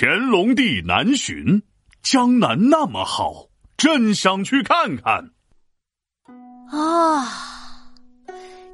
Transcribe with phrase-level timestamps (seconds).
[0.00, 1.60] 乾隆帝南巡，
[2.04, 5.28] 江南那么好，朕想去看看。
[6.70, 7.26] 啊，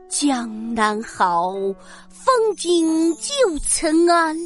[0.07, 1.55] 江南好，
[2.11, 4.37] 风景旧曾谙。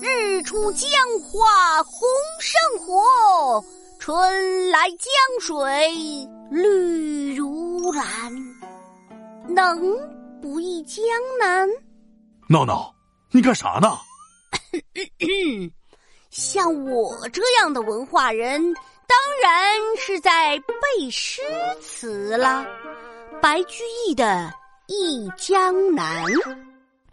[0.00, 0.88] 日出江
[1.20, 2.00] 花红
[2.40, 3.62] 胜火，
[3.98, 5.06] 春来江
[5.38, 8.32] 水绿如蓝。
[9.50, 9.78] 能
[10.40, 11.04] 不忆江
[11.38, 11.68] 南？
[12.48, 12.94] 闹闹，
[13.32, 13.98] 你干啥呢？
[16.32, 21.42] 像我这样的文化人，当然是在背诗
[21.82, 22.66] 词啦。
[23.42, 24.24] 白居易的
[24.86, 26.24] 《忆江南》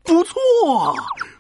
[0.03, 0.39] 不错
[0.73, 0.93] 啊，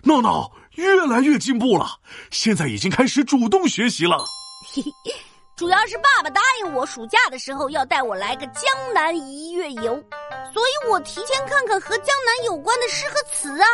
[0.03, 1.87] 闹闹越来越进步了，
[2.31, 4.25] 现在已经开始主动学习了。
[4.73, 5.15] 嘿嘿，
[5.55, 10.03] 主要是爸爸答应我，暑假的时候要带我来个江南一月游，
[10.53, 13.65] 所以我提前看看和江南有关的诗和词啊，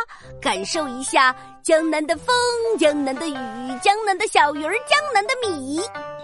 [0.41, 2.35] 感受一下江南的风、
[2.77, 5.81] 江南的雨、江南的小鱼儿、江南的米。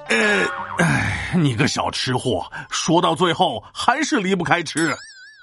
[0.10, 0.46] 呃，
[0.80, 4.92] 哎，你个小吃货，说到最后还是离不开吃。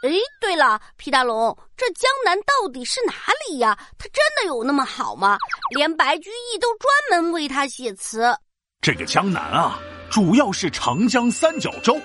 [0.03, 0.11] 哎，
[0.41, 3.13] 对了，皮大龙，这江南到底是哪
[3.49, 3.77] 里呀？
[3.99, 5.37] 它真的有那么好吗？
[5.75, 8.37] 连白居易都专门为它写词。
[8.81, 9.79] 这个江南啊，
[10.11, 11.99] 主要是长江三角洲，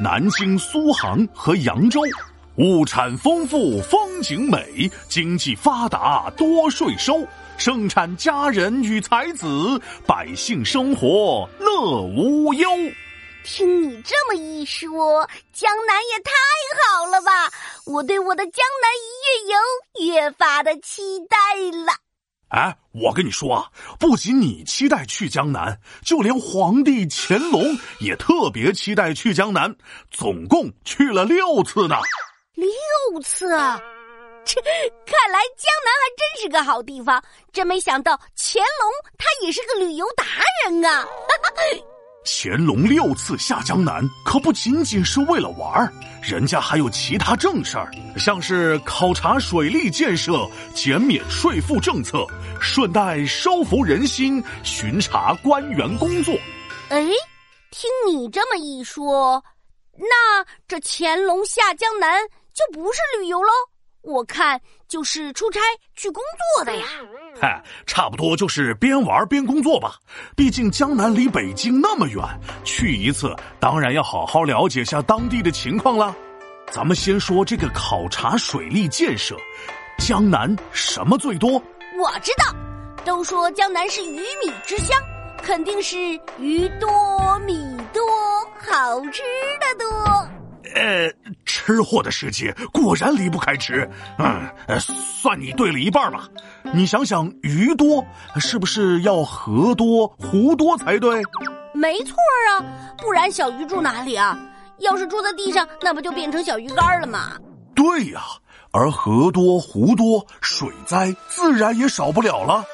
[0.00, 2.00] 南京、苏杭和扬州，
[2.56, 7.26] 物产丰富，风景美，经济发达，多税收，
[7.58, 9.46] 盛产佳人与才子，
[10.06, 12.68] 百姓生活乐无忧。
[13.44, 16.32] 听你这么一说，江南也太
[16.80, 17.52] 好了吧！
[17.84, 21.36] 我对我的江南一月游越发的期待
[21.84, 21.92] 了。
[22.48, 27.62] 哎，我跟你说啊，不仅你期待去江南，就连皇帝乾隆
[28.00, 29.76] 也特别期待去江南，
[30.10, 31.96] 总共去了六次呢。
[32.56, 33.80] 六次啊！
[34.44, 37.22] 这看来江南还真是个好地方。
[37.52, 40.24] 真没想到乾隆他也是个旅游达
[40.64, 41.06] 人啊！
[42.24, 52.26] 乾隆六次下江南，可不仅仅是为了玩儿，人家还有其他正事儿，像是考察水利建设、减免税赋政策，
[52.60, 56.34] 顺带收服人心、巡查官员工作。
[56.88, 57.00] 哎，
[57.70, 59.44] 听你这么一说，
[59.96, 62.20] 那这乾隆下江南
[62.56, 63.50] 就不是旅游喽？
[64.00, 64.58] 我看
[64.88, 65.60] 就是出差
[65.94, 66.22] 去工
[66.56, 66.86] 作的呀。
[67.38, 69.96] 嗨，差不多就是边玩边工作吧。
[70.34, 72.24] 毕竟江南离北京那么远，
[72.64, 76.16] 去一次当然要好好了解下当地的情况了。
[76.70, 79.36] 咱们先说这个考察水利建设，
[79.98, 81.62] 江南什么最多？
[81.98, 82.56] 我知道，
[83.04, 84.96] 都说江南是鱼米之乡，
[85.42, 85.98] 肯定是
[86.38, 88.02] 鱼多米多，
[88.58, 89.22] 好吃
[89.60, 90.28] 的多。
[90.74, 91.12] 呃，
[91.44, 93.88] 吃货的世界果然离不开吃。
[94.18, 94.48] 嗯，
[94.80, 96.28] 算你对了一半吧。
[96.74, 98.04] 你想想，鱼多
[98.40, 101.22] 是不是要河多湖多才对？
[101.72, 102.16] 没错
[102.50, 102.64] 啊，
[102.98, 104.38] 不然小鱼住哪里啊？
[104.78, 107.32] 要是住在地上，那不就变成小鱼干了吗？
[107.74, 108.22] 对呀，
[108.72, 112.64] 而河多湖多，水灾自然也少不了了。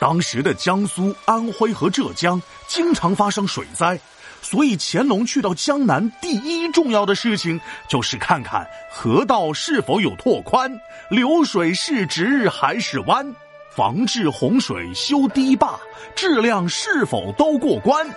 [0.00, 3.98] 当时的江苏、安徽和浙江经常发生水灾。
[4.40, 10.70] 所以乾隆去到江南，第一重要的事情就是看看河道是否有拓宽，
[11.10, 13.34] 流水是直还是弯，
[13.70, 15.78] 防治洪水、修堤坝，
[16.14, 18.08] 质量是否都过关。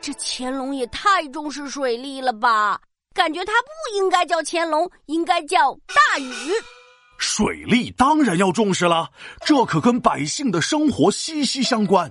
[0.00, 2.80] 这乾隆也太重视水利了吧？
[3.12, 6.52] 感觉他不应该叫乾隆，应该叫大禹。
[7.20, 9.10] 水利当然要重视了，
[9.44, 12.10] 这可跟百姓的生活息息相关。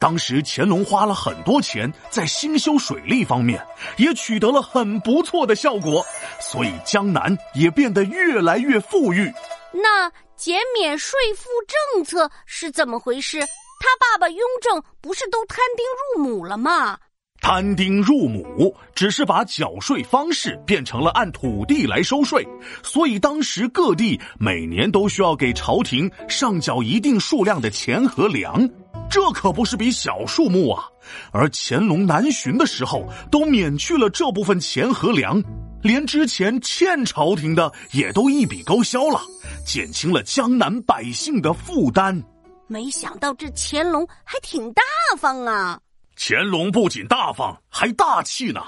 [0.00, 3.64] 当时乾隆花了很多钱在兴修水利方面，
[3.96, 6.04] 也取得了很不错的效果，
[6.40, 9.32] 所以江南也变得越来越富裕。
[9.72, 11.48] 那减免税赋
[11.94, 13.38] 政策是怎么回事？
[13.40, 15.86] 他爸爸雍正不是都摊丁
[16.16, 16.98] 入亩了吗？
[17.40, 22.46] 摊丁入亩，只是把缴税方式变成了按土地来收税，
[22.82, 28.68] 所以当时各地每年都需要给朝廷上缴一定数量的钱和粮，
[29.08, 30.84] 这可不是笔小数目啊！
[31.32, 35.42] 而乾隆南巡的时候，都免去了这部分钱和粮，
[35.80, 39.20] 连之前欠朝廷的也都一笔勾销了，
[39.64, 42.22] 减轻了江南百姓的负担。
[42.66, 44.82] 没想到这乾隆还挺大
[45.16, 45.80] 方啊！
[46.20, 48.60] 乾隆不仅大方，还大气呢。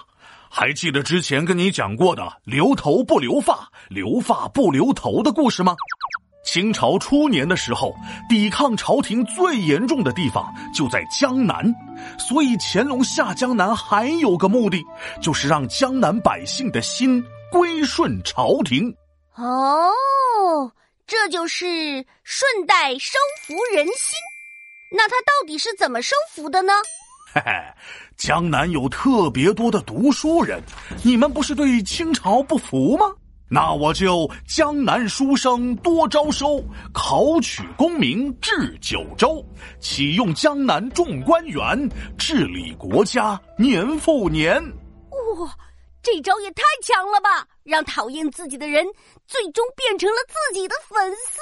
[0.49, 5.75] 还记得之前跟你讲过的“留头不留发，留发不留头”的故事吗？
[6.45, 7.93] 清朝初年的时候，
[8.29, 11.75] 抵抗朝廷最严重的地方就在江南，
[12.19, 14.81] 所以乾隆下江南还有个目的，
[15.21, 18.95] 就是让江南百姓的心归顺朝廷。
[19.35, 20.73] 哦，
[21.05, 21.67] 这就是
[22.23, 24.19] 顺带收服人心。
[24.93, 26.73] 那他到底是怎么收服的呢？
[27.33, 27.53] 嘿嘿，
[28.17, 30.61] 江南有特别多的读书人，
[31.05, 33.07] 你们不是对清朝不服吗？
[33.49, 36.61] 那我就江南书生多招收，
[36.93, 39.45] 考取功名至九州，
[39.81, 41.89] 启用江南众官员，
[42.19, 44.61] 治理国家年复年。
[45.11, 45.57] 哇，
[46.03, 47.47] 这招也太强了吧！
[47.63, 48.85] 让讨厌自己的人
[49.27, 51.39] 最终变成了自己的粉丝，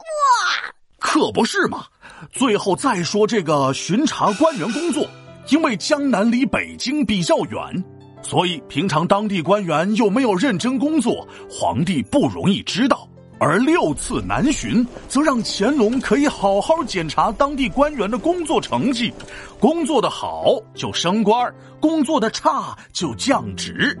[0.00, 0.72] 哇！
[0.98, 1.86] 可不是嘛！
[2.32, 5.06] 最后再说这个巡查官员工作，
[5.48, 7.84] 因为江南离北京比较远。
[8.22, 13.08] 所以，平常当地官员又没有认真工作，皇帝不容易知道。
[13.38, 19.12] 而六次南巡，则让乾隆可以好好检查当地官员的工作成绩，
[19.60, 23.96] 工作的好就升官，工作的差就降职。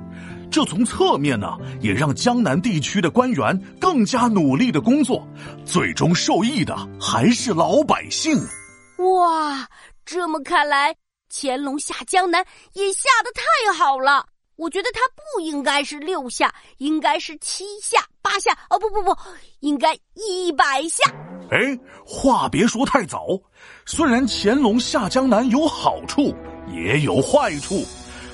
[0.50, 5.22] 这从侧面呢，也让江南地区的官员更加努力的工作，
[5.66, 8.38] 最终受益的还是老百姓。
[8.98, 9.68] 哇，
[10.04, 10.96] 这么看来。
[11.38, 12.42] 乾隆下江南
[12.72, 14.24] 也下的太好了，
[14.56, 18.56] 我觉得他不应该是六下，应该是七下八下。
[18.70, 19.14] 哦不不不，
[19.60, 21.12] 应该一百下。
[21.50, 23.26] 哎，话别说太早。
[23.84, 26.34] 虽然乾隆下江南有好处，
[26.72, 27.84] 也有坏处，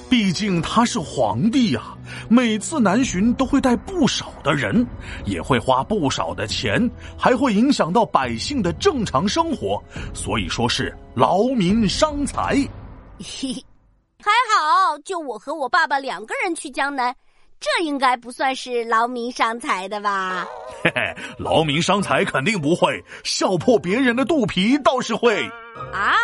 [0.08, 1.96] 毕竟他是皇帝呀。
[2.28, 4.86] 每次南巡都会带不少的人，
[5.24, 9.82] 也会花不少的钱，还会影响到百姓的正常生活，
[10.14, 12.56] 所以说是劳民伤财。
[13.22, 13.54] 嘿，
[14.22, 17.14] 还好，就我和我爸爸两个人去江南，
[17.60, 20.46] 这应该不算是劳民伤财的吧？
[20.82, 25.48] 嘿嘿，劳民伤财肯定不会，笑破别人的肚皮倒是会。
[25.92, 26.14] 啊？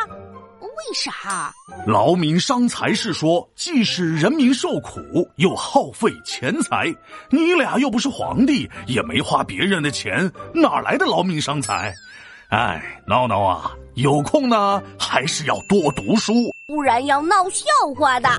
[0.60, 1.52] 为啥？
[1.88, 6.94] 劳民伤财是说，既使人民受苦，又耗费钱财。
[7.30, 11.92] 你俩又不是皇帝，也没花别人的钱，哪来的劳民伤财？
[12.50, 16.32] 哎，闹闹啊，有空呢还是要多读书，
[16.68, 17.66] 不然要闹笑
[17.96, 18.28] 话的。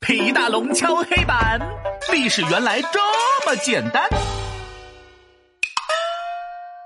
[0.00, 1.60] 皮大龙敲黑板，
[2.10, 2.98] 历史原来这
[3.46, 4.08] 么简单。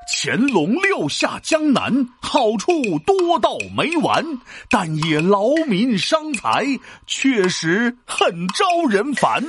[0.09, 2.73] 乾隆六下江南，好处
[3.07, 4.25] 多到没完，
[4.69, 6.67] 但也劳民伤财，
[7.07, 9.41] 确实很招人烦。